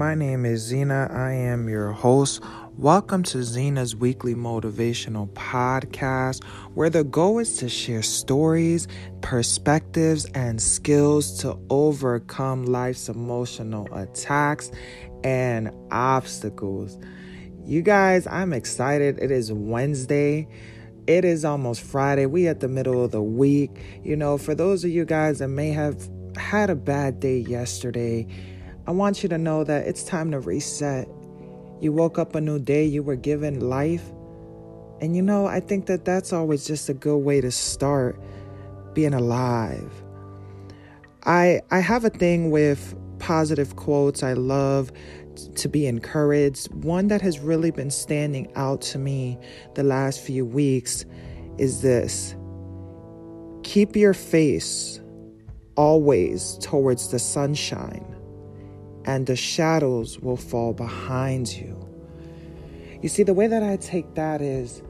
My 0.00 0.14
name 0.14 0.46
is 0.46 0.62
Zena. 0.62 1.10
I 1.12 1.32
am 1.32 1.68
your 1.68 1.92
host. 1.92 2.42
Welcome 2.78 3.22
to 3.24 3.42
Zena's 3.42 3.94
weekly 3.94 4.34
motivational 4.34 5.28
podcast, 5.34 6.42
where 6.72 6.88
the 6.88 7.04
goal 7.04 7.38
is 7.38 7.58
to 7.58 7.68
share 7.68 8.00
stories, 8.00 8.88
perspectives, 9.20 10.24
and 10.32 10.58
skills 10.58 11.38
to 11.40 11.58
overcome 11.68 12.64
life's 12.64 13.10
emotional 13.10 13.92
attacks 13.92 14.70
and 15.22 15.70
obstacles. 15.90 16.98
You 17.66 17.82
guys, 17.82 18.26
I'm 18.26 18.54
excited. 18.54 19.18
It 19.18 19.30
is 19.30 19.52
Wednesday. 19.52 20.48
It 21.08 21.26
is 21.26 21.44
almost 21.44 21.82
Friday. 21.82 22.24
We 22.24 22.48
at 22.48 22.60
the 22.60 22.68
middle 22.68 23.04
of 23.04 23.10
the 23.10 23.22
week. 23.22 23.78
You 24.02 24.16
know, 24.16 24.38
for 24.38 24.54
those 24.54 24.82
of 24.82 24.90
you 24.90 25.04
guys 25.04 25.40
that 25.40 25.48
may 25.48 25.72
have 25.72 26.08
had 26.38 26.70
a 26.70 26.74
bad 26.74 27.20
day 27.20 27.40
yesterday, 27.40 28.26
I 28.86 28.92
want 28.92 29.22
you 29.22 29.28
to 29.28 29.38
know 29.38 29.64
that 29.64 29.86
it's 29.86 30.02
time 30.02 30.30
to 30.32 30.40
reset. 30.40 31.08
You 31.80 31.92
woke 31.92 32.18
up 32.18 32.34
a 32.34 32.40
new 32.40 32.58
day, 32.58 32.84
you 32.84 33.02
were 33.02 33.16
given 33.16 33.60
life. 33.60 34.04
And 35.00 35.16
you 35.16 35.22
know, 35.22 35.46
I 35.46 35.60
think 35.60 35.86
that 35.86 36.04
that's 36.04 36.32
always 36.32 36.66
just 36.66 36.88
a 36.88 36.94
good 36.94 37.18
way 37.18 37.40
to 37.40 37.50
start 37.50 38.20
being 38.94 39.14
alive. 39.14 39.92
I 41.24 41.60
I 41.70 41.80
have 41.80 42.04
a 42.04 42.10
thing 42.10 42.50
with 42.50 42.94
positive 43.18 43.76
quotes. 43.76 44.22
I 44.22 44.32
love 44.32 44.92
to 45.54 45.68
be 45.68 45.86
encouraged. 45.86 46.72
One 46.72 47.08
that 47.08 47.22
has 47.22 47.38
really 47.38 47.70
been 47.70 47.90
standing 47.90 48.50
out 48.56 48.82
to 48.82 48.98
me 48.98 49.38
the 49.74 49.82
last 49.82 50.20
few 50.20 50.44
weeks 50.44 51.04
is 51.58 51.82
this 51.82 52.34
Keep 53.62 53.96
your 53.96 54.14
face 54.14 55.00
always 55.76 56.58
towards 56.60 57.10
the 57.10 57.18
sunshine, 57.18 58.04
and 59.10 59.26
the 59.26 59.34
shadows 59.34 60.20
will 60.20 60.36
fall 60.36 60.72
behind 60.72 61.52
you. 61.52 61.76
You 63.02 63.08
see, 63.08 63.24
the 63.24 63.34
way 63.34 63.48
that 63.48 63.60
I 63.60 63.76
take 63.76 64.14
that 64.14 64.40
is 64.40 64.82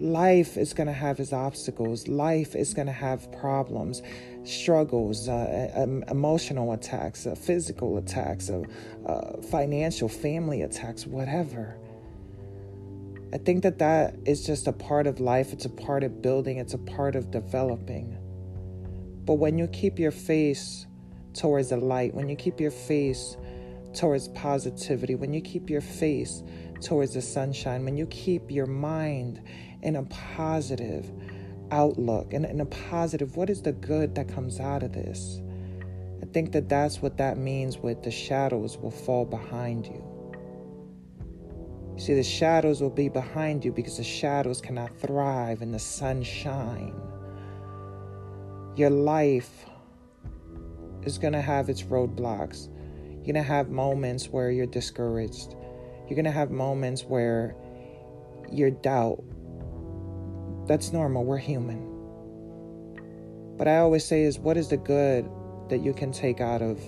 life 0.00 0.56
is 0.56 0.72
going 0.74 0.88
to 0.88 0.92
have 0.92 1.20
its 1.20 1.32
obstacles, 1.32 2.08
life 2.08 2.56
is 2.56 2.74
going 2.74 2.88
to 2.88 2.92
have 2.92 3.30
problems 3.30 4.02
struggles, 4.42 5.28
uh, 5.28 5.86
emotional 6.10 6.72
attacks, 6.72 7.26
uh, 7.26 7.34
physical 7.34 7.96
attacks, 7.96 8.50
uh, 8.50 8.62
uh, 9.06 9.40
financial, 9.40 10.08
family 10.08 10.60
attacks, 10.62 11.06
whatever. 11.06 11.78
I 13.32 13.38
think 13.38 13.62
that 13.62 13.78
that 13.78 14.16
is 14.26 14.44
just 14.44 14.66
a 14.66 14.72
part 14.72 15.06
of 15.06 15.18
life. 15.20 15.52
It's 15.54 15.64
a 15.64 15.70
part 15.70 16.02
of 16.02 16.20
building, 16.20 16.58
it's 16.58 16.74
a 16.74 16.78
part 16.78 17.14
of 17.16 17.30
developing. 17.30 18.18
But 19.24 19.34
when 19.34 19.58
you 19.58 19.66
keep 19.68 19.98
your 19.98 20.10
face 20.10 20.86
towards 21.34 21.70
the 21.70 21.76
light, 21.76 22.14
when 22.14 22.28
you 22.28 22.36
keep 22.36 22.60
your 22.60 22.70
face 22.70 23.36
towards 23.94 24.28
positivity, 24.28 25.14
when 25.14 25.32
you 25.32 25.40
keep 25.40 25.68
your 25.68 25.80
face 25.80 26.42
towards 26.80 27.14
the 27.14 27.22
sunshine, 27.22 27.84
when 27.84 27.96
you 27.96 28.06
keep 28.06 28.50
your 28.50 28.66
mind 28.66 29.42
in 29.82 29.96
a 29.96 30.02
positive, 30.04 31.10
outlook 31.70 32.32
and, 32.32 32.44
and 32.44 32.60
a 32.60 32.66
positive 32.66 33.36
what 33.36 33.50
is 33.50 33.62
the 33.62 33.72
good 33.72 34.14
that 34.14 34.28
comes 34.28 34.60
out 34.60 34.82
of 34.82 34.92
this? 34.92 35.40
I 36.22 36.26
think 36.26 36.52
that 36.52 36.68
that's 36.68 37.02
what 37.02 37.16
that 37.18 37.36
means 37.36 37.78
with 37.78 38.02
the 38.02 38.10
shadows 38.10 38.78
will 38.78 38.90
fall 38.90 39.24
behind 39.24 39.86
you. 39.86 40.02
You 41.94 42.00
see 42.00 42.14
the 42.14 42.22
shadows 42.22 42.80
will 42.80 42.90
be 42.90 43.08
behind 43.08 43.64
you 43.64 43.72
because 43.72 43.98
the 43.98 44.04
shadows 44.04 44.60
cannot 44.60 44.96
thrive 44.98 45.62
in 45.62 45.70
the 45.70 45.78
sunshine. 45.78 46.94
Your 48.76 48.90
life 48.90 49.66
is 51.06 51.18
going 51.18 51.32
to 51.32 51.42
have 51.42 51.68
its 51.68 51.82
roadblocks 51.82 52.68
you're 53.14 53.32
going 53.32 53.34
to 53.34 53.42
have 53.42 53.68
moments 53.68 54.28
where 54.28 54.50
you're 54.50 54.66
discouraged 54.66 55.54
you're 56.08 56.16
going 56.16 56.24
to 56.24 56.30
have 56.30 56.50
moments 56.50 57.04
where 57.04 57.54
your 58.50 58.70
doubt 58.70 59.22
that's 60.66 60.92
normal. 60.92 61.24
We're 61.24 61.36
human. 61.36 61.90
But 63.58 63.68
I 63.68 63.78
always 63.78 64.04
say 64.04 64.22
is 64.22 64.38
what 64.38 64.56
is 64.56 64.68
the 64.68 64.76
good 64.76 65.28
that 65.68 65.82
you 65.82 65.92
can 65.92 66.10
take 66.10 66.40
out 66.40 66.62
of 66.62 66.80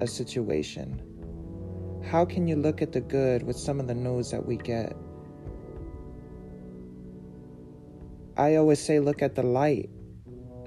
a 0.00 0.06
situation? 0.06 1.02
How 2.10 2.24
can 2.24 2.48
you 2.48 2.56
look 2.56 2.80
at 2.80 2.92
the 2.92 3.00
good 3.00 3.42
with 3.42 3.56
some 3.56 3.78
of 3.78 3.86
the 3.86 3.94
news 3.94 4.30
that 4.30 4.46
we 4.46 4.56
get? 4.56 4.96
I 8.36 8.56
always 8.56 8.80
say 8.80 9.00
look 9.00 9.20
at 9.20 9.34
the 9.34 9.42
light. 9.42 9.90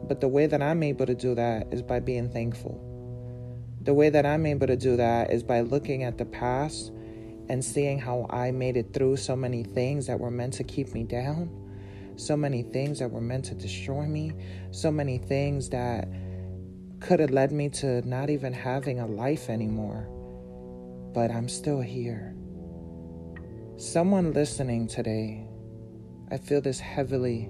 But 0.07 0.21
the 0.21 0.27
way 0.27 0.47
that 0.47 0.61
I'm 0.61 0.83
able 0.83 1.05
to 1.05 1.15
do 1.15 1.35
that 1.35 1.73
is 1.73 1.81
by 1.81 1.99
being 1.99 2.29
thankful. 2.29 2.89
The 3.81 3.93
way 3.93 4.09
that 4.09 4.25
I'm 4.25 4.45
able 4.45 4.67
to 4.67 4.77
do 4.77 4.95
that 4.97 5.31
is 5.31 5.43
by 5.43 5.61
looking 5.61 6.03
at 6.03 6.17
the 6.17 6.25
past 6.25 6.91
and 7.49 7.63
seeing 7.63 7.99
how 7.99 8.25
I 8.29 8.51
made 8.51 8.77
it 8.77 8.93
through 8.93 9.17
so 9.17 9.35
many 9.35 9.63
things 9.63 10.07
that 10.07 10.19
were 10.19 10.31
meant 10.31 10.53
to 10.55 10.63
keep 10.63 10.93
me 10.93 11.03
down 11.03 11.63
so 12.15 12.37
many 12.37 12.63
things 12.63 12.99
that 12.99 13.09
were 13.09 13.21
meant 13.21 13.45
to 13.45 13.55
destroy 13.55 14.05
me, 14.05 14.33
so 14.71 14.91
many 14.91 15.17
things 15.17 15.69
that 15.69 16.07
could 16.99 17.19
have 17.19 17.31
led 17.31 17.51
me 17.51 17.69
to 17.69 18.07
not 18.07 18.29
even 18.29 18.53
having 18.53 18.99
a 18.99 19.07
life 19.07 19.49
anymore. 19.49 20.07
But 21.13 21.31
I'm 21.31 21.49
still 21.49 21.81
here. 21.81 22.35
Someone 23.77 24.33
listening 24.33 24.87
today, 24.87 25.47
I 26.31 26.37
feel 26.37 26.61
this 26.61 26.79
heavily. 26.79 27.49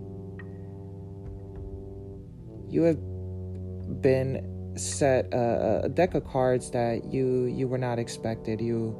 You 2.73 2.81
have 2.83 4.01
been 4.01 4.73
set 4.75 5.31
a, 5.31 5.81
a, 5.83 5.89
deck 5.89 6.15
of 6.15 6.25
cards 6.25 6.71
that 6.71 7.13
you 7.13 7.45
you 7.45 7.67
were 7.67 7.77
not 7.77 7.99
expected. 7.99 8.59
You 8.59 8.99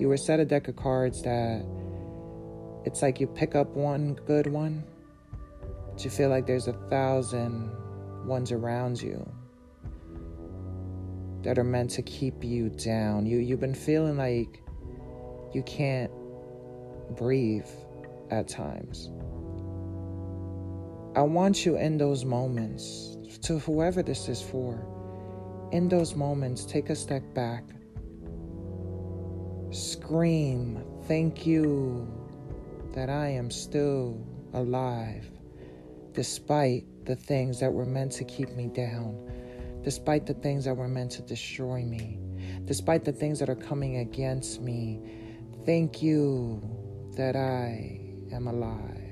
you 0.00 0.08
were 0.08 0.16
set 0.16 0.40
a 0.40 0.44
deck 0.44 0.66
of 0.66 0.74
cards 0.74 1.22
that 1.22 1.64
it's 2.84 3.00
like 3.00 3.20
you 3.20 3.28
pick 3.28 3.54
up 3.54 3.68
one 3.76 4.14
good 4.26 4.48
one 4.48 4.82
but 5.92 6.04
you 6.04 6.10
feel 6.10 6.30
like 6.30 6.46
there's 6.46 6.66
a 6.66 6.72
thousand 6.90 7.70
ones 8.26 8.50
around 8.50 9.00
you 9.00 9.24
that 11.42 11.58
are 11.58 11.64
meant 11.64 11.90
to 11.90 12.02
keep 12.02 12.42
you 12.42 12.70
down. 12.70 13.24
You 13.24 13.38
you've 13.38 13.60
been 13.60 13.74
feeling 13.74 14.16
like 14.16 14.62
you 15.52 15.62
can't 15.62 16.10
breathe 17.16 17.68
at 18.30 18.48
times. 18.48 19.10
I 21.14 21.20
want 21.20 21.66
you 21.66 21.76
in 21.76 21.98
those 21.98 22.24
moments, 22.24 23.18
to 23.42 23.58
whoever 23.58 24.02
this 24.02 24.30
is 24.30 24.40
for, 24.40 24.80
in 25.70 25.88
those 25.88 26.14
moments, 26.14 26.64
take 26.64 26.88
a 26.88 26.96
step 26.96 27.22
back. 27.34 27.64
Scream, 29.70 30.82
thank 31.06 31.44
you 31.44 32.10
that 32.94 33.10
I 33.10 33.28
am 33.28 33.50
still 33.50 34.26
alive 34.54 35.30
despite 36.12 36.84
the 37.04 37.16
things 37.16 37.60
that 37.60 37.72
were 37.72 37.86
meant 37.86 38.12
to 38.12 38.24
keep 38.24 38.50
me 38.50 38.68
down, 38.68 39.30
despite 39.82 40.26
the 40.26 40.34
things 40.34 40.64
that 40.64 40.74
were 40.74 40.88
meant 40.88 41.10
to 41.10 41.22
destroy 41.22 41.82
me, 41.82 42.18
despite 42.64 43.04
the 43.04 43.12
things 43.12 43.38
that 43.38 43.50
are 43.50 43.54
coming 43.54 43.98
against 43.98 44.62
me. 44.62 45.00
Thank 45.66 46.02
you 46.02 46.62
that 47.16 47.36
I 47.36 48.00
am 48.32 48.46
alive. 48.46 49.11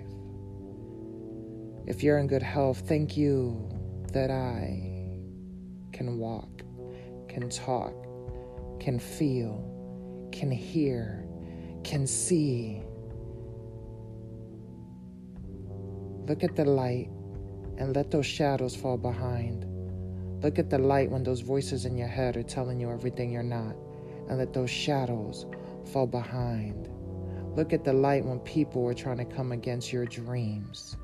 If 1.91 2.05
you're 2.05 2.19
in 2.19 2.29
good 2.29 2.45
health, 2.45 2.85
thank 2.87 3.17
you 3.17 3.69
that 4.13 4.31
I 4.31 5.09
can 5.93 6.19
walk, 6.19 6.63
can 7.29 7.51
talk, 7.51 7.93
can 8.79 9.01
feel, 9.01 10.29
can 10.31 10.53
hear, 10.53 11.27
can 11.83 12.07
see 12.07 12.85
Look 16.29 16.45
at 16.45 16.55
the 16.55 16.65
light 16.65 17.09
and 17.79 17.97
let 17.97 18.13
those 18.13 18.25
shadows 18.25 18.77
fall 18.77 18.97
behind. 18.97 19.67
Look 20.45 20.61
at 20.61 20.71
the 20.71 20.79
light 20.79 21.11
when 21.11 21.25
those 21.25 21.41
voices 21.41 21.87
in 21.87 21.97
your 21.97 22.07
head 22.07 22.37
are 22.37 22.45
telling 22.45 22.79
you 22.79 22.89
everything 22.89 23.33
you're 23.33 23.43
not, 23.43 23.75
and 24.29 24.39
let 24.39 24.53
those 24.53 24.71
shadows 24.71 25.45
fall 25.93 26.07
behind. 26.07 26.89
Look 27.57 27.73
at 27.73 27.83
the 27.83 27.93
light 27.93 28.25
when 28.25 28.39
people 28.39 28.87
are 28.87 28.95
trying 28.95 29.17
to 29.17 29.25
come 29.25 29.51
against 29.51 29.93
your 29.93 30.07
dreams. 30.07 30.97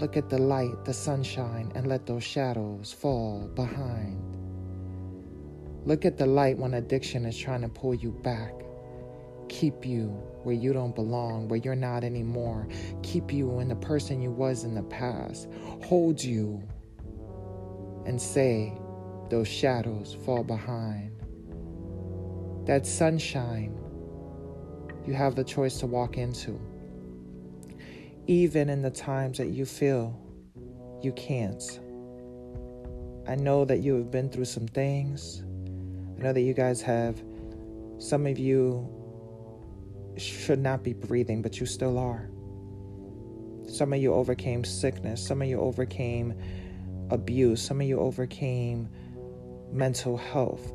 Look 0.00 0.16
at 0.16 0.28
the 0.28 0.38
light, 0.38 0.84
the 0.84 0.94
sunshine, 0.94 1.72
and 1.74 1.86
let 1.86 2.06
those 2.06 2.24
shadows 2.24 2.92
fall 2.92 3.48
behind. 3.54 4.22
Look 5.84 6.04
at 6.04 6.18
the 6.18 6.26
light 6.26 6.58
when 6.58 6.74
addiction 6.74 7.24
is 7.24 7.36
trying 7.38 7.62
to 7.62 7.68
pull 7.68 7.94
you 7.94 8.10
back 8.10 8.52
keep 9.48 9.86
you 9.86 10.08
where 10.42 10.54
you 10.54 10.72
don't 10.72 10.94
belong, 10.94 11.48
where 11.48 11.58
you're 11.58 11.74
not 11.74 12.04
anymore, 12.04 12.68
keep 13.02 13.32
you 13.32 13.58
in 13.60 13.68
the 13.68 13.76
person 13.76 14.22
you 14.22 14.30
was 14.30 14.64
in 14.64 14.74
the 14.74 14.82
past, 14.84 15.48
hold 15.82 16.22
you 16.22 16.62
and 18.04 18.20
say 18.20 18.72
those 19.30 19.48
shadows 19.48 20.16
fall 20.24 20.44
behind. 20.44 21.12
That 22.66 22.86
sunshine 22.86 23.78
you 25.06 25.14
have 25.14 25.34
the 25.36 25.44
choice 25.44 25.78
to 25.78 25.86
walk 25.86 26.18
into. 26.18 26.60
Even 28.26 28.68
in 28.68 28.82
the 28.82 28.90
times 28.90 29.38
that 29.38 29.48
you 29.48 29.64
feel 29.64 30.18
you 31.02 31.12
can't. 31.12 31.80
I 33.28 33.34
know 33.34 33.64
that 33.64 33.80
you 33.80 33.94
have 33.94 34.10
been 34.10 34.28
through 34.28 34.46
some 34.46 34.66
things. 34.66 35.42
I 36.18 36.22
know 36.22 36.32
that 36.32 36.40
you 36.40 36.54
guys 36.54 36.80
have, 36.82 37.22
some 37.98 38.26
of 38.26 38.38
you 38.38 38.88
should 40.16 40.58
not 40.58 40.82
be 40.82 40.92
breathing, 40.92 41.42
but 41.42 41.60
you 41.60 41.66
still 41.66 41.98
are. 41.98 42.28
Some 43.68 43.92
of 43.92 44.00
you 44.00 44.12
overcame 44.14 44.64
sickness. 44.64 45.24
Some 45.24 45.42
of 45.42 45.48
you 45.48 45.60
overcame 45.60 46.34
abuse. 47.10 47.60
Some 47.62 47.80
of 47.80 47.86
you 47.86 47.98
overcame 47.98 48.88
mental 49.72 50.16
health. 50.16 50.72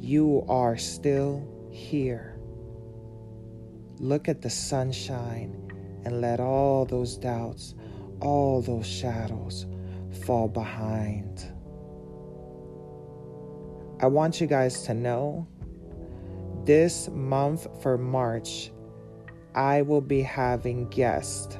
You 0.00 0.44
are 0.48 0.76
still 0.76 1.68
here. 1.70 2.39
Look 4.00 4.30
at 4.30 4.40
the 4.40 4.48
sunshine 4.48 5.70
and 6.06 6.22
let 6.22 6.40
all 6.40 6.86
those 6.86 7.18
doubts, 7.18 7.74
all 8.20 8.62
those 8.62 8.86
shadows 8.86 9.66
fall 10.24 10.48
behind. 10.48 11.44
I 14.00 14.06
want 14.06 14.40
you 14.40 14.46
guys 14.46 14.84
to 14.84 14.94
know 14.94 15.46
this 16.64 17.10
month 17.10 17.66
for 17.82 17.98
March, 17.98 18.72
I 19.54 19.82
will 19.82 20.00
be 20.00 20.22
having 20.22 20.88
guests 20.88 21.58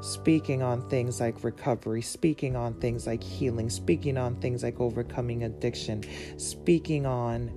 speaking 0.00 0.62
on 0.62 0.88
things 0.88 1.20
like 1.20 1.44
recovery, 1.44 2.00
speaking 2.00 2.56
on 2.56 2.74
things 2.80 3.06
like 3.06 3.22
healing, 3.22 3.68
speaking 3.68 4.16
on 4.16 4.36
things 4.36 4.62
like 4.62 4.80
overcoming 4.80 5.44
addiction, 5.44 6.02
speaking 6.38 7.04
on 7.04 7.52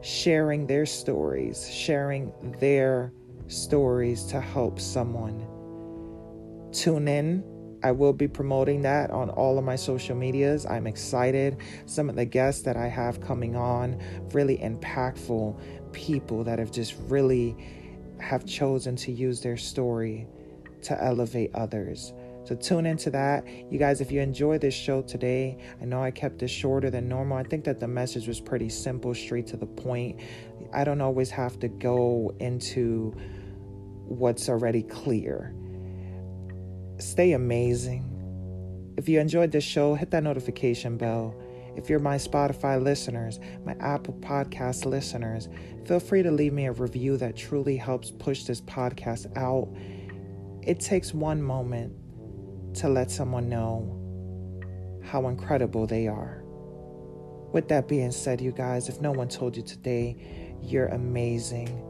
sharing 0.00 0.66
their 0.66 0.86
stories, 0.86 1.68
sharing 1.70 2.32
their 2.60 3.12
stories 3.48 4.24
to 4.26 4.40
help 4.40 4.78
someone. 4.80 5.46
Tune 6.72 7.08
in. 7.08 7.44
I 7.82 7.92
will 7.92 8.12
be 8.12 8.26
promoting 8.26 8.82
that 8.82 9.10
on 9.10 9.30
all 9.30 9.56
of 9.58 9.64
my 9.64 9.76
social 9.76 10.16
medias. 10.16 10.66
I'm 10.66 10.86
excited. 10.86 11.58
Some 11.86 12.10
of 12.10 12.16
the 12.16 12.24
guests 12.24 12.62
that 12.62 12.76
I 12.76 12.88
have 12.88 13.20
coming 13.20 13.56
on, 13.56 14.00
really 14.32 14.58
impactful 14.58 15.92
people 15.92 16.44
that 16.44 16.58
have 16.58 16.72
just 16.72 16.94
really 17.06 17.56
have 18.20 18.44
chosen 18.44 18.96
to 18.96 19.12
use 19.12 19.40
their 19.40 19.56
story 19.56 20.26
to 20.82 21.02
elevate 21.02 21.54
others. 21.54 22.12
So 22.44 22.56
tune 22.56 22.86
into 22.86 23.10
that. 23.10 23.46
You 23.70 23.78
guys, 23.78 24.00
if 24.00 24.10
you 24.10 24.20
enjoyed 24.20 24.62
this 24.62 24.74
show 24.74 25.02
today, 25.02 25.58
I 25.80 25.84
know 25.84 26.02
I 26.02 26.10
kept 26.10 26.42
it 26.42 26.48
shorter 26.48 26.90
than 26.90 27.08
normal. 27.08 27.36
I 27.36 27.42
think 27.42 27.64
that 27.64 27.78
the 27.78 27.88
message 27.88 28.26
was 28.26 28.40
pretty 28.40 28.70
simple, 28.70 29.14
straight 29.14 29.46
to 29.48 29.56
the 29.56 29.66
point. 29.66 30.20
I 30.72 30.82
don't 30.84 31.00
always 31.00 31.30
have 31.30 31.60
to 31.60 31.68
go 31.68 32.34
into 32.40 33.14
what's 34.08 34.48
already 34.48 34.82
clear. 34.82 35.54
Stay 36.98 37.32
amazing. 37.32 38.04
If 38.96 39.08
you 39.08 39.20
enjoyed 39.20 39.52
this 39.52 39.64
show, 39.64 39.94
hit 39.94 40.10
that 40.10 40.24
notification 40.24 40.96
bell. 40.96 41.34
If 41.76 41.88
you're 41.88 42.00
my 42.00 42.16
Spotify 42.16 42.82
listeners, 42.82 43.38
my 43.64 43.74
Apple 43.78 44.14
Podcast 44.14 44.84
listeners, 44.84 45.48
feel 45.86 46.00
free 46.00 46.24
to 46.24 46.32
leave 46.32 46.52
me 46.52 46.66
a 46.66 46.72
review 46.72 47.16
that 47.18 47.36
truly 47.36 47.76
helps 47.76 48.10
push 48.10 48.42
this 48.44 48.60
podcast 48.60 49.36
out. 49.36 49.68
It 50.62 50.80
takes 50.80 51.14
one 51.14 51.40
moment 51.40 51.94
to 52.78 52.88
let 52.88 53.10
someone 53.10 53.48
know 53.48 53.94
how 55.04 55.28
incredible 55.28 55.86
they 55.86 56.08
are. 56.08 56.42
With 57.52 57.68
that 57.68 57.86
being 57.86 58.10
said, 58.10 58.40
you 58.40 58.50
guys, 58.50 58.88
if 58.88 59.00
no 59.00 59.12
one 59.12 59.28
told 59.28 59.56
you 59.56 59.62
today, 59.62 60.56
you're 60.62 60.88
amazing. 60.88 61.82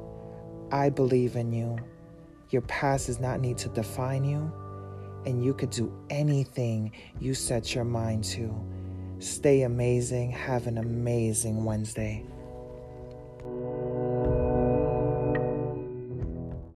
I 0.70 0.90
believe 0.90 1.36
in 1.36 1.52
you. 1.52 1.78
Your 2.50 2.62
past 2.62 3.06
does 3.06 3.20
not 3.20 3.40
need 3.40 3.58
to 3.58 3.68
define 3.68 4.24
you, 4.24 4.50
and 5.26 5.44
you 5.44 5.52
could 5.52 5.70
do 5.70 5.92
anything 6.08 6.92
you 7.20 7.34
set 7.34 7.74
your 7.74 7.84
mind 7.84 8.24
to. 8.24 8.54
Stay 9.18 9.62
amazing. 9.62 10.30
Have 10.30 10.66
an 10.66 10.78
amazing 10.78 11.64
Wednesday. 11.64 12.24